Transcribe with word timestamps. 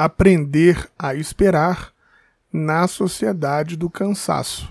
Aprender 0.00 0.88
a 0.96 1.12
esperar 1.12 1.88
na 2.52 2.86
sociedade 2.86 3.76
do 3.76 3.90
cansaço. 3.90 4.70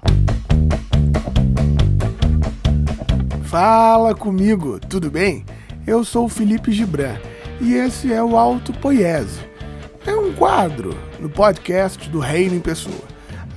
Fala 3.44 4.16
comigo, 4.16 4.80
tudo 4.80 5.12
bem? 5.12 5.46
Eu 5.86 6.06
sou 6.06 6.28
o 6.28 6.30
Felipe 6.30 6.72
Gibran 6.72 7.18
e 7.60 7.74
esse 7.74 8.14
é 8.14 8.24
o 8.24 8.38
Alto 8.38 8.72
Poiese. 8.72 9.42
É 10.06 10.16
um 10.16 10.32
quadro 10.32 10.98
no 11.20 11.30
podcast 11.30 12.10
do 12.10 12.20
Reino 12.20 12.56
em 12.56 12.62
Pessoa. 12.62 13.04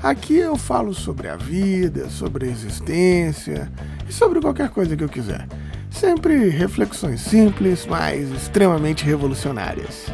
Aqui 0.03 0.39
eu 0.39 0.57
falo 0.57 0.93
sobre 0.93 1.29
a 1.29 1.37
vida, 1.37 2.11
sobre 2.11 2.47
a 2.47 2.51
existência 2.51 3.71
e 4.09 4.13
sobre 4.13 4.41
qualquer 4.41 4.71
coisa 4.71 4.97
que 4.97 5.05
eu 5.05 5.09
quiser. 5.09 5.47
Sempre 5.89 6.49
reflexões 6.49 7.21
simples, 7.21 7.87
mas 7.87 8.29
extremamente 8.33 9.05
revolucionárias. 9.05 10.07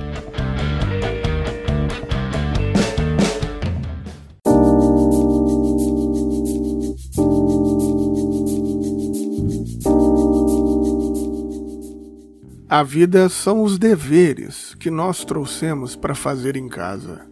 A 12.68 12.82
vida 12.82 13.28
são 13.28 13.62
os 13.62 13.78
deveres 13.78 14.74
que 14.74 14.90
nós 14.90 15.24
trouxemos 15.24 15.94
para 15.94 16.16
fazer 16.16 16.56
em 16.56 16.68
casa. 16.68 17.24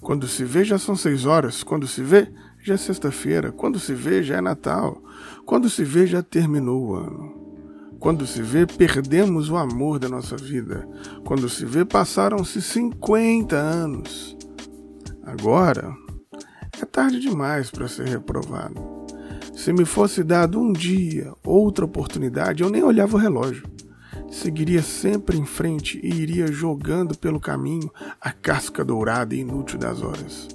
Quando 0.00 0.28
se 0.28 0.44
vê, 0.44 0.62
já 0.62 0.78
são 0.78 0.94
seis 0.94 1.26
horas. 1.26 1.64
Quando 1.64 1.84
se 1.88 2.00
vê, 2.00 2.32
já 2.62 2.74
é 2.74 2.76
sexta-feira. 2.76 3.50
Quando 3.50 3.80
se 3.80 3.92
vê, 3.92 4.22
já 4.22 4.36
é 4.36 4.40
Natal. 4.40 5.02
Quando 5.44 5.68
se 5.68 5.82
vê, 5.82 6.06
já 6.06 6.22
terminou 6.22 6.90
o 6.90 6.94
ano. 6.94 7.34
Quando 7.98 8.24
se 8.24 8.40
vê, 8.40 8.66
perdemos 8.66 9.50
o 9.50 9.56
amor 9.56 9.98
da 9.98 10.08
nossa 10.08 10.36
vida. 10.36 10.88
Quando 11.24 11.48
se 11.48 11.66
vê, 11.66 11.84
passaram-se 11.84 12.62
50 12.62 13.56
anos. 13.56 14.36
Agora, 15.24 15.92
é 16.80 16.84
tarde 16.84 17.18
demais 17.18 17.68
para 17.68 17.88
ser 17.88 18.06
reprovado. 18.06 18.80
Se 19.52 19.72
me 19.72 19.84
fosse 19.84 20.22
dado 20.22 20.60
um 20.60 20.72
dia, 20.72 21.32
outra 21.44 21.84
oportunidade, 21.84 22.62
eu 22.62 22.70
nem 22.70 22.84
olhava 22.84 23.16
o 23.16 23.20
relógio 23.20 23.64
seguiria 24.38 24.82
sempre 24.82 25.36
em 25.36 25.44
frente 25.44 26.00
e 26.02 26.14
iria 26.14 26.46
jogando 26.46 27.18
pelo 27.18 27.40
caminho 27.40 27.90
a 28.20 28.32
casca 28.32 28.84
dourada 28.84 29.34
e 29.34 29.40
inútil 29.40 29.78
das 29.78 30.00
horas. 30.00 30.48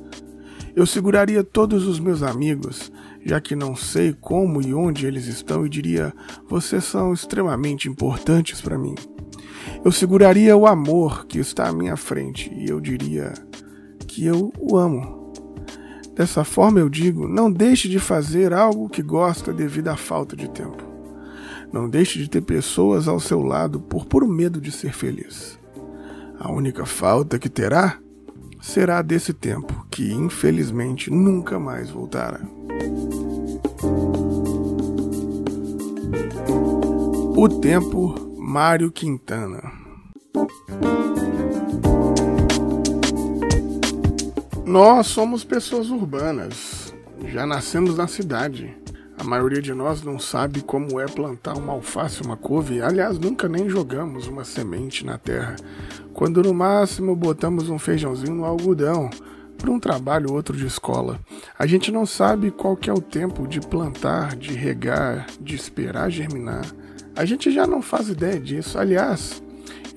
Eu 0.75 0.87
seguraria 0.87 1.43
todos 1.43 1.85
os 1.85 1.99
meus 1.99 2.23
amigos, 2.23 2.91
já 3.23 3.39
que 3.39 3.55
não 3.55 3.75
sei 3.75 4.13
como 4.13 4.61
e 4.61 4.73
onde 4.73 5.05
eles 5.05 5.27
estão, 5.27 5.65
e 5.65 5.69
diria: 5.69 6.13
vocês 6.49 6.83
são 6.83 7.13
extremamente 7.13 7.87
importantes 7.87 8.59
para 8.59 8.77
mim. 8.77 8.95
Eu 9.85 9.91
seguraria 9.91 10.57
o 10.57 10.65
amor 10.65 11.25
que 11.27 11.37
está 11.37 11.67
à 11.67 11.73
minha 11.73 11.95
frente 11.95 12.51
e 12.55 12.69
eu 12.69 12.79
diria 12.79 13.33
que 14.07 14.25
eu 14.25 14.51
o 14.59 14.77
amo. 14.77 15.31
Dessa 16.15 16.43
forma 16.43 16.79
eu 16.79 16.89
digo: 16.89 17.27
não 17.27 17.51
deixe 17.51 17.87
de 17.87 17.99
fazer 17.99 18.53
algo 18.53 18.89
que 18.89 19.03
gosta 19.03 19.53
devido 19.53 19.89
à 19.89 19.95
falta 19.95 20.35
de 20.35 20.49
tempo. 20.49 20.82
Não 21.73 21.89
deixe 21.89 22.19
de 22.19 22.29
ter 22.29 22.41
pessoas 22.41 23.07
ao 23.07 23.19
seu 23.19 23.41
lado 23.41 23.79
por 23.79 24.05
puro 24.05 24.27
medo 24.27 24.61
de 24.61 24.71
ser 24.71 24.93
feliz. 24.93 25.59
A 26.39 26.51
única 26.51 26.85
falta 26.85 27.39
que 27.39 27.49
terá 27.49 27.97
será 28.61 29.01
desse 29.01 29.33
tempo, 29.33 29.83
que 29.89 30.13
infelizmente 30.13 31.09
nunca 31.09 31.57
mais 31.57 31.89
voltará. 31.89 32.41
O 37.35 37.49
Tempo, 37.49 38.13
Mário 38.37 38.91
Quintana. 38.91 39.63
Nós 44.63 45.07
somos 45.07 45.43
pessoas 45.43 45.89
urbanas, 45.89 46.93
já 47.25 47.47
nascemos 47.47 47.97
na 47.97 48.07
cidade. 48.07 48.77
A 49.17 49.23
maioria 49.23 49.61
de 49.61 49.73
nós 49.73 50.01
não 50.01 50.19
sabe 50.19 50.61
como 50.61 50.99
é 50.99 51.05
plantar 51.05 51.57
uma 51.57 51.73
alface, 51.73 52.21
uma 52.21 52.35
couve. 52.35 52.81
Aliás, 52.81 53.19
nunca 53.19 53.47
nem 53.47 53.69
jogamos 53.69 54.27
uma 54.27 54.43
semente 54.43 55.05
na 55.05 55.17
terra. 55.17 55.55
Quando 56.13 56.41
no 56.41 56.53
máximo 56.53 57.15
botamos 57.15 57.69
um 57.69 57.77
feijãozinho 57.79 58.35
no 58.35 58.45
algodão 58.45 59.09
para 59.57 59.71
um 59.71 59.79
trabalho 59.79 60.29
ou 60.29 60.35
outro 60.35 60.57
de 60.57 60.65
escola. 60.65 61.19
A 61.57 61.65
gente 61.65 61.91
não 61.91 62.05
sabe 62.05 62.51
qual 62.51 62.75
que 62.75 62.89
é 62.89 62.93
o 62.93 62.99
tempo 62.99 63.47
de 63.47 63.61
plantar, 63.61 64.35
de 64.35 64.53
regar, 64.53 65.27
de 65.39 65.55
esperar 65.55 66.09
germinar. 66.09 66.65
A 67.15 67.23
gente 67.23 67.51
já 67.51 67.65
não 67.65 67.81
faz 67.81 68.09
ideia 68.09 68.39
disso. 68.39 68.77
Aliás, 68.77 69.41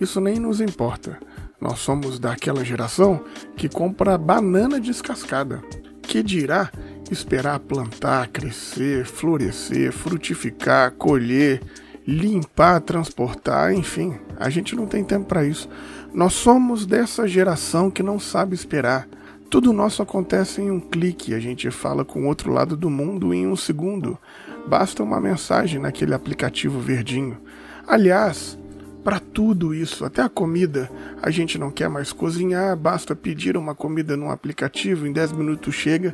isso 0.00 0.20
nem 0.20 0.38
nos 0.38 0.60
importa. 0.60 1.18
Nós 1.60 1.78
somos 1.80 2.18
daquela 2.18 2.64
geração 2.64 3.24
que 3.56 3.68
compra 3.68 4.18
banana 4.18 4.78
descascada. 4.78 5.62
Que 6.02 6.22
dirá 6.22 6.70
esperar 7.10 7.58
plantar, 7.60 8.28
crescer, 8.28 9.06
florescer, 9.06 9.92
frutificar, 9.92 10.92
colher, 10.92 11.60
limpar, 12.06 12.80
transportar, 12.80 13.72
enfim, 13.72 14.16
a 14.38 14.48
gente 14.48 14.76
não 14.76 14.86
tem 14.86 15.02
tempo 15.04 15.26
para 15.26 15.44
isso. 15.44 15.68
Nós 16.14 16.32
somos 16.34 16.86
dessa 16.86 17.26
geração 17.26 17.90
que 17.90 18.02
não 18.02 18.18
sabe 18.18 18.54
esperar. 18.54 19.08
Tudo 19.50 19.72
nosso 19.72 20.02
acontece 20.02 20.60
em 20.60 20.70
um 20.70 20.80
clique, 20.80 21.34
a 21.34 21.38
gente 21.38 21.70
fala 21.70 22.04
com 22.04 22.22
o 22.22 22.26
outro 22.26 22.52
lado 22.52 22.76
do 22.76 22.90
mundo 22.90 23.32
em 23.32 23.46
um 23.46 23.56
segundo. 23.56 24.18
Basta 24.66 25.02
uma 25.02 25.20
mensagem 25.20 25.80
naquele 25.80 26.14
aplicativo 26.14 26.80
verdinho. 26.80 27.38
Aliás, 27.86 28.58
para 29.06 29.20
tudo 29.20 29.72
isso, 29.72 30.04
até 30.04 30.20
a 30.20 30.28
comida. 30.28 30.90
A 31.22 31.30
gente 31.30 31.58
não 31.58 31.70
quer 31.70 31.88
mais 31.88 32.12
cozinhar, 32.12 32.76
basta 32.76 33.14
pedir 33.14 33.56
uma 33.56 33.72
comida 33.72 34.16
num 34.16 34.32
aplicativo, 34.32 35.06
em 35.06 35.12
10 35.12 35.30
minutos 35.30 35.76
chega. 35.76 36.12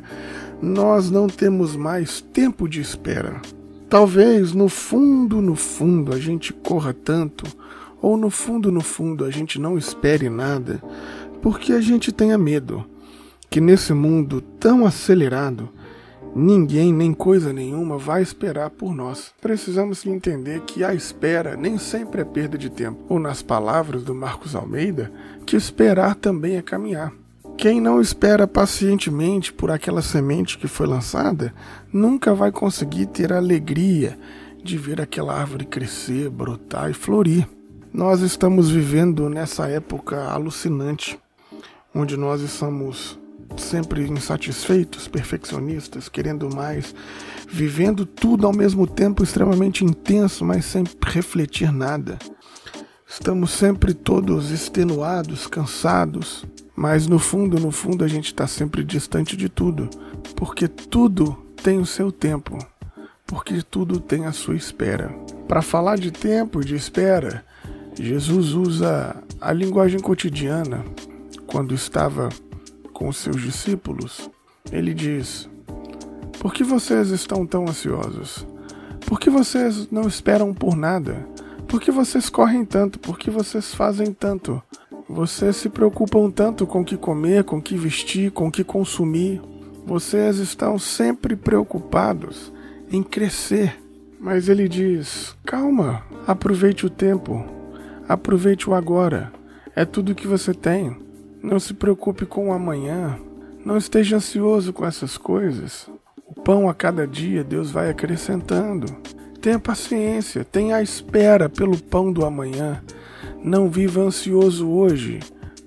Nós 0.63 1.11
não 1.11 1.27
temos 1.27 1.75
mais 1.75 2.21
tempo 2.21 2.69
de 2.69 2.79
espera. 2.79 3.41
Talvez 3.89 4.53
no 4.53 4.69
fundo, 4.69 5.41
no 5.41 5.55
fundo, 5.57 6.13
a 6.13 6.17
gente 6.17 6.53
corra 6.53 6.93
tanto, 6.93 7.45
ou 8.01 8.15
no 8.15 8.29
fundo, 8.29 8.71
no 8.71 8.79
fundo, 8.79 9.25
a 9.25 9.29
gente 9.29 9.59
não 9.59 9.77
espere 9.77 10.29
nada, 10.29 10.81
porque 11.41 11.73
a 11.73 11.81
gente 11.81 12.13
tenha 12.13 12.37
medo 12.37 12.85
que 13.49 13.59
nesse 13.59 13.93
mundo 13.93 14.39
tão 14.39 14.85
acelerado, 14.85 15.67
Ninguém 16.35 16.91
nem 16.91 17.13
coisa 17.13 17.53
nenhuma 17.53 17.95
vai 17.95 18.23
esperar 18.23 18.71
por 18.71 18.95
nós. 18.95 19.31
Precisamos 19.39 20.03
entender 20.03 20.61
que 20.61 20.83
a 20.83 20.91
espera 20.91 21.55
nem 21.55 21.77
sempre 21.77 22.21
é 22.21 22.25
perda 22.25 22.57
de 22.57 22.71
tempo. 22.71 22.97
Ou, 23.07 23.19
nas 23.19 23.43
palavras 23.43 24.03
do 24.03 24.15
Marcos 24.15 24.55
Almeida, 24.55 25.11
que 25.45 25.55
esperar 25.55 26.15
também 26.15 26.55
é 26.55 26.61
caminhar. 26.63 27.13
Quem 27.57 27.79
não 27.79 28.01
espera 28.01 28.47
pacientemente 28.47 29.53
por 29.53 29.71
aquela 29.71 30.01
semente 30.01 30.57
que 30.57 30.67
foi 30.67 30.85
lançada, 30.85 31.53
nunca 31.91 32.33
vai 32.33 32.51
conseguir 32.51 33.05
ter 33.05 33.31
a 33.31 33.37
alegria 33.37 34.17
de 34.61 34.77
ver 34.77 34.99
aquela 34.99 35.33
árvore 35.33 35.65
crescer, 35.65 36.29
brotar 36.29 36.89
e 36.89 36.93
florir. 36.93 37.47
Nós 37.93 38.21
estamos 38.21 38.69
vivendo 38.69 39.29
nessa 39.29 39.67
época 39.67 40.23
alucinante, 40.25 41.19
onde 41.93 42.17
nós 42.17 42.41
estamos 42.41 43.19
sempre 43.55 44.07
insatisfeitos, 44.07 45.07
perfeccionistas, 45.07 46.09
querendo 46.09 46.53
mais, 46.53 46.93
vivendo 47.47 48.05
tudo 48.05 48.47
ao 48.47 48.53
mesmo 48.53 48.87
tempo 48.87 49.23
extremamente 49.23 49.85
intenso, 49.85 50.43
mas 50.43 50.65
sem 50.65 50.83
refletir 51.05 51.71
nada. 51.71 52.17
Estamos 53.13 53.51
sempre 53.51 53.93
todos 53.93 54.49
extenuados, 54.49 55.45
cansados, 55.45 56.43
mas 56.75 57.05
no 57.05 57.19
fundo, 57.19 57.59
no 57.59 57.69
fundo, 57.69 58.03
a 58.03 58.07
gente 58.07 58.25
está 58.25 58.47
sempre 58.47 58.83
distante 58.83 59.37
de 59.37 59.47
tudo, 59.47 59.87
porque 60.35 60.67
tudo 60.67 61.37
tem 61.61 61.77
o 61.77 61.85
seu 61.85 62.11
tempo, 62.11 62.57
porque 63.27 63.61
tudo 63.61 63.99
tem 63.99 64.25
a 64.25 64.31
sua 64.31 64.55
espera. 64.55 65.09
Para 65.47 65.61
falar 65.61 65.99
de 65.99 66.09
tempo 66.09 66.59
e 66.59 66.65
de 66.65 66.75
espera, 66.75 67.45
Jesus 67.93 68.53
usa 68.53 69.15
a 69.39 69.53
linguagem 69.53 69.99
cotidiana 69.99 70.83
quando 71.45 71.75
estava 71.75 72.29
com 72.93 73.07
os 73.07 73.17
seus 73.17 73.39
discípulos, 73.39 74.27
ele 74.71 74.91
diz: 74.91 75.47
Por 76.39 76.51
que 76.51 76.63
vocês 76.63 77.11
estão 77.11 77.45
tão 77.45 77.65
ansiosos? 77.65 78.45
Por 79.05 79.19
que 79.19 79.29
vocês 79.29 79.87
não 79.91 80.07
esperam 80.07 80.51
por 80.51 80.75
nada? 80.75 81.31
Por 81.73 81.81
que 81.81 81.89
vocês 81.89 82.29
correm 82.29 82.63
tanto? 82.63 82.99
Por 82.99 83.17
que 83.17 83.31
vocês 83.31 83.73
fazem 83.73 84.13
tanto? 84.13 84.61
Vocês 85.09 85.55
se 85.55 85.69
preocupam 85.69 86.29
tanto 86.29 86.67
com 86.67 86.81
o 86.81 86.85
que 86.85 86.95
comer, 86.95 87.43
com 87.45 87.57
o 87.57 87.61
que 87.63 87.75
vestir, 87.75 88.29
com 88.29 88.47
o 88.47 88.51
que 88.51 88.63
consumir. 88.63 89.41
Vocês 89.83 90.37
estão 90.37 90.77
sempre 90.77 91.35
preocupados 91.35 92.53
em 92.91 93.01
crescer. 93.01 93.81
Mas 94.19 94.49
ele 94.49 94.69
diz: 94.69 95.35
calma, 95.43 96.03
aproveite 96.27 96.85
o 96.85 96.91
tempo, 96.91 97.43
aproveite 98.07 98.69
o 98.69 98.75
agora. 98.75 99.33
É 99.75 99.83
tudo 99.83 100.13
que 100.13 100.27
você 100.27 100.53
tem. 100.53 100.95
Não 101.41 101.59
se 101.59 101.73
preocupe 101.73 102.23
com 102.23 102.49
o 102.49 102.53
amanhã. 102.53 103.17
Não 103.65 103.77
esteja 103.77 104.17
ansioso 104.17 104.73
com 104.73 104.85
essas 104.85 105.17
coisas. 105.17 105.89
O 106.27 106.39
pão 106.39 106.69
a 106.69 106.73
cada 106.75 107.07
dia 107.07 107.43
Deus 107.43 107.71
vai 107.71 107.89
acrescentando. 107.89 108.95
Tenha 109.43 109.59
paciência, 109.59 110.45
tenha 110.45 110.81
espera 110.81 111.49
pelo 111.49 111.77
pão 111.77 112.13
do 112.13 112.25
amanhã. 112.25 112.81
Não 113.43 113.69
viva 113.69 113.99
ansioso 113.99 114.69
hoje, 114.69 115.19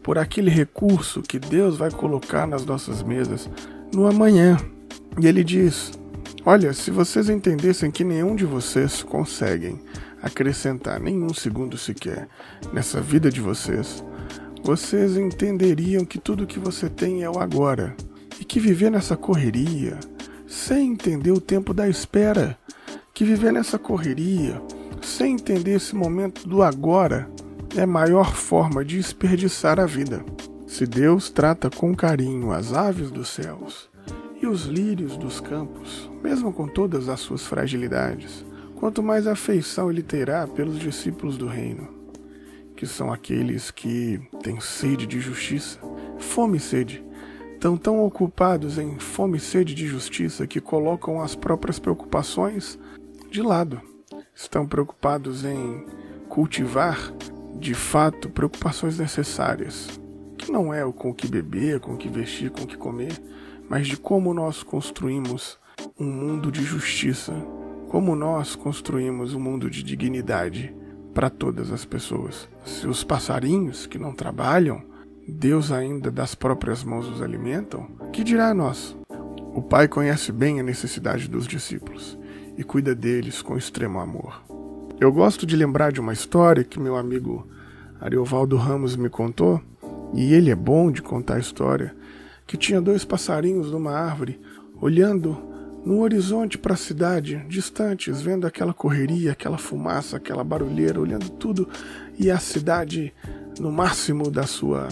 por 0.02 0.16
aquele 0.16 0.48
recurso 0.48 1.20
que 1.20 1.38
Deus 1.38 1.76
vai 1.76 1.90
colocar 1.90 2.46
nas 2.46 2.64
nossas 2.64 3.02
mesas 3.02 3.50
no 3.94 4.06
amanhã. 4.06 4.56
E 5.20 5.26
ele 5.26 5.44
diz: 5.44 5.92
Olha, 6.42 6.72
se 6.72 6.90
vocês 6.90 7.28
entendessem 7.28 7.90
que 7.90 8.02
nenhum 8.02 8.34
de 8.34 8.46
vocês 8.46 9.02
conseguem 9.02 9.78
acrescentar 10.22 10.98
nenhum 10.98 11.34
segundo 11.34 11.76
sequer 11.76 12.28
nessa 12.72 12.98
vida 12.98 13.30
de 13.30 13.42
vocês, 13.42 14.02
vocês 14.64 15.18
entenderiam 15.18 16.02
que 16.02 16.18
tudo 16.18 16.46
que 16.46 16.58
você 16.58 16.88
tem 16.88 17.24
é 17.24 17.28
o 17.28 17.38
agora 17.38 17.94
e 18.40 18.44
que 18.46 18.58
viver 18.58 18.90
nessa 18.90 19.18
correria, 19.18 20.00
sem 20.46 20.92
entender 20.92 21.32
o 21.32 21.42
tempo 21.42 21.74
da 21.74 21.86
espera, 21.86 22.56
que 23.16 23.24
viver 23.24 23.50
nessa 23.50 23.78
correria, 23.78 24.60
sem 25.00 25.36
entender 25.36 25.76
esse 25.76 25.96
momento 25.96 26.46
do 26.46 26.62
agora, 26.62 27.26
é 27.74 27.80
a 27.80 27.86
maior 27.86 28.34
forma 28.34 28.84
de 28.84 28.98
desperdiçar 28.98 29.80
a 29.80 29.86
vida. 29.86 30.22
Se 30.66 30.86
Deus 30.86 31.30
trata 31.30 31.70
com 31.70 31.96
carinho 31.96 32.52
as 32.52 32.74
aves 32.74 33.10
dos 33.10 33.28
céus 33.28 33.88
e 34.42 34.46
os 34.46 34.66
lírios 34.66 35.16
dos 35.16 35.40
campos, 35.40 36.10
mesmo 36.22 36.52
com 36.52 36.68
todas 36.68 37.08
as 37.08 37.18
suas 37.20 37.46
fragilidades, 37.46 38.44
quanto 38.74 39.02
mais 39.02 39.26
afeição 39.26 39.90
ele 39.90 40.02
terá 40.02 40.46
pelos 40.46 40.78
discípulos 40.78 41.38
do 41.38 41.46
reino, 41.46 41.88
que 42.76 42.86
são 42.86 43.10
aqueles 43.10 43.70
que 43.70 44.20
têm 44.42 44.60
sede 44.60 45.06
de 45.06 45.20
justiça, 45.20 45.78
fome 46.18 46.58
e 46.58 46.60
sede, 46.60 47.02
estão 47.54 47.78
tão 47.78 48.04
ocupados 48.04 48.76
em 48.76 48.98
fome 48.98 49.38
e 49.38 49.40
sede 49.40 49.74
de 49.74 49.86
justiça 49.86 50.46
que 50.46 50.60
colocam 50.60 51.22
as 51.22 51.34
próprias 51.34 51.78
preocupações 51.78 52.78
de 53.36 53.42
lado. 53.42 53.82
Estão 54.34 54.66
preocupados 54.66 55.44
em 55.44 55.84
cultivar, 56.26 57.12
de 57.58 57.74
fato, 57.74 58.30
preocupações 58.30 58.98
necessárias, 58.98 60.00
que 60.38 60.50
não 60.50 60.72
é 60.72 60.82
o 60.86 60.92
com 60.92 61.10
o 61.10 61.14
que 61.14 61.28
beber, 61.28 61.78
com 61.80 61.92
o 61.92 61.96
que 61.98 62.08
vestir, 62.08 62.50
com 62.50 62.62
o 62.62 62.66
que 62.66 62.78
comer, 62.78 63.12
mas 63.68 63.88
de 63.88 63.98
como 63.98 64.32
nós 64.32 64.62
construímos 64.62 65.58
um 66.00 66.06
mundo 66.06 66.50
de 66.50 66.62
justiça, 66.62 67.34
como 67.88 68.16
nós 68.16 68.56
construímos 68.56 69.34
um 69.34 69.40
mundo 69.40 69.68
de 69.68 69.82
dignidade 69.82 70.74
para 71.12 71.28
todas 71.28 71.70
as 71.70 71.84
pessoas. 71.84 72.48
Se 72.64 72.88
os 72.88 73.04
passarinhos 73.04 73.84
que 73.84 73.98
não 73.98 74.14
trabalham, 74.14 74.82
Deus 75.28 75.70
ainda 75.70 76.10
das 76.10 76.34
próprias 76.34 76.82
mãos 76.82 77.06
os 77.06 77.20
alimentam, 77.20 77.86
que 78.14 78.24
dirá 78.24 78.48
a 78.48 78.54
nós? 78.54 78.96
O 79.54 79.60
Pai 79.60 79.88
conhece 79.88 80.32
bem 80.32 80.58
a 80.58 80.62
necessidade 80.62 81.28
dos 81.28 81.46
discípulos 81.46 82.18
e 82.56 82.64
cuida 82.64 82.94
deles 82.94 83.42
com 83.42 83.56
extremo 83.56 83.98
amor. 83.98 84.42
Eu 84.98 85.12
gosto 85.12 85.44
de 85.44 85.56
lembrar 85.56 85.92
de 85.92 86.00
uma 86.00 86.12
história 86.12 86.64
que 86.64 86.80
meu 86.80 86.96
amigo 86.96 87.46
Ariovaldo 88.00 88.56
Ramos 88.56 88.96
me 88.96 89.08
contou, 89.08 89.60
e 90.14 90.32
ele 90.32 90.50
é 90.50 90.54
bom 90.54 90.90
de 90.90 91.02
contar 91.02 91.36
a 91.36 91.40
história, 91.40 91.94
que 92.46 92.56
tinha 92.56 92.80
dois 92.80 93.04
passarinhos 93.04 93.70
numa 93.70 93.92
árvore 93.92 94.40
olhando 94.80 95.36
no 95.84 96.00
horizonte 96.00 96.58
para 96.58 96.74
a 96.74 96.76
cidade, 96.76 97.44
distantes, 97.48 98.20
vendo 98.20 98.46
aquela 98.46 98.74
correria, 98.74 99.32
aquela 99.32 99.58
fumaça, 99.58 100.16
aquela 100.16 100.42
barulheira, 100.42 101.00
olhando 101.00 101.30
tudo 101.30 101.68
e 102.18 102.30
a 102.30 102.38
cidade 102.38 103.14
no 103.60 103.70
máximo 103.70 104.30
da 104.30 104.44
sua 104.44 104.88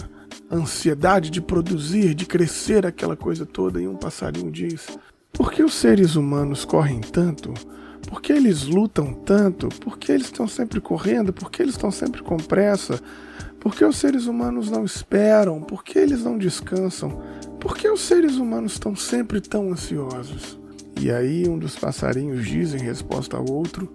ansiedade 0.49 1.29
de 1.29 1.41
produzir, 1.41 2.13
de 2.13 2.25
crescer 2.25 2.85
aquela 2.85 3.15
coisa 3.15 3.45
toda. 3.45 3.81
E 3.81 3.87
um 3.87 3.95
passarinho 3.95 4.51
diz: 4.51 4.97
Por 5.35 5.51
que 5.51 5.61
os 5.61 5.73
seres 5.73 6.15
humanos 6.15 6.63
correm 6.63 7.01
tanto? 7.01 7.53
Por 8.07 8.21
que 8.21 8.31
eles 8.31 8.63
lutam 8.63 9.13
tanto? 9.13 9.67
Por 9.67 9.97
que 9.97 10.11
eles 10.11 10.27
estão 10.27 10.47
sempre 10.47 10.79
correndo? 10.79 11.33
Por 11.33 11.51
que 11.51 11.61
eles 11.61 11.73
estão 11.73 11.91
sempre 11.91 12.23
com 12.23 12.37
pressa? 12.37 12.99
Por 13.59 13.75
que 13.75 13.83
os 13.83 13.97
seres 13.97 14.27
humanos 14.27 14.69
não 14.69 14.85
esperam? 14.85 15.61
Por 15.61 15.83
que 15.83 15.99
eles 15.99 16.23
não 16.23 16.37
descansam? 16.37 17.21
Por 17.59 17.75
que 17.75 17.89
os 17.89 18.01
seres 18.01 18.35
humanos 18.35 18.73
estão 18.73 18.95
sempre 18.95 19.41
tão 19.41 19.71
ansiosos? 19.71 20.57
E 21.01 21.11
aí 21.11 21.47
um 21.49 21.57
dos 21.57 21.75
passarinhos 21.75 22.45
diz 22.45 22.73
em 22.73 22.79
resposta 22.79 23.35
ao 23.35 23.49
outro: 23.49 23.91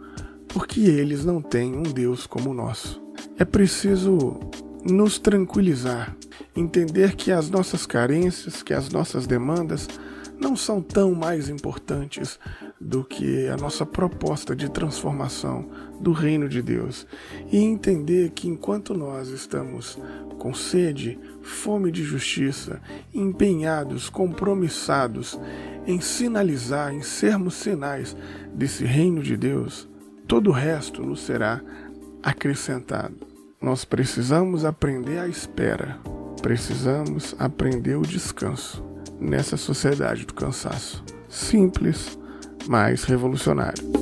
porque 0.49 0.81
eles 0.81 1.25
não 1.25 1.41
têm 1.41 1.75
um 1.75 1.85
Deus 1.85 2.27
como 2.27 2.51
o 2.51 2.55
nosso. 2.55 3.01
É 3.39 3.45
preciso 3.45 4.39
nos 4.85 5.19
tranquilizar, 5.19 6.17
entender 6.55 7.15
que 7.15 7.31
as 7.31 7.49
nossas 7.49 7.87
carências, 7.87 8.63
que 8.63 8.75
as 8.75 8.91
nossas 8.91 9.27
demandas 9.27 9.89
não 10.41 10.57
são 10.57 10.81
tão 10.81 11.15
mais 11.15 11.49
importantes 11.49 12.39
do 12.81 13.05
que 13.05 13.47
a 13.49 13.57
nossa 13.57 13.85
proposta 13.85 14.57
de 14.57 14.71
transformação 14.71 15.69
do 16.01 16.13
reino 16.13 16.49
de 16.49 16.63
Deus. 16.63 17.07
E 17.53 17.59
entender 17.59 18.31
que 18.31 18.49
enquanto 18.49 18.95
nós 18.95 19.29
estamos 19.29 19.99
com 20.39 20.55
sede, 20.55 21.19
fome 21.43 21.93
de 21.93 22.03
justiça, 22.03 22.81
empenhados, 23.13 24.09
compromissados 24.09 25.39
em 25.87 26.01
sinalizar, 26.01 26.95
em 26.95 27.03
sermos 27.03 27.55
sinais 27.55 28.17
desse 28.55 28.85
reino 28.85 29.23
de 29.23 29.37
Deus, 29.37 29.87
todo 30.27 30.49
o 30.49 30.55
resto 30.55 31.03
nos 31.03 31.21
será 31.21 31.61
acrescentado. 32.23 33.15
Nós 33.61 33.85
precisamos 33.85 34.65
aprender 34.65 35.19
a 35.19 35.29
espera, 35.29 35.99
precisamos 36.41 37.35
aprender 37.39 37.97
o 37.97 38.03
descanso 38.03 38.90
nessa 39.21 39.57
sociedade 39.57 40.25
do 40.25 40.35
cansaço. 40.35 41.05
Simples, 41.29 42.19
mais 42.67 43.05
revolucionário. 43.05 44.00